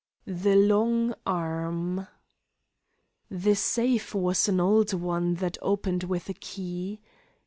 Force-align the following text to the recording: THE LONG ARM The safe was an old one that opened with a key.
THE 0.25 0.55
LONG 0.55 1.13
ARM 1.27 2.07
The 3.29 3.53
safe 3.53 4.15
was 4.15 4.47
an 4.49 4.59
old 4.59 4.93
one 4.93 5.35
that 5.35 5.59
opened 5.61 6.05
with 6.05 6.27
a 6.27 6.33
key. 6.33 7.01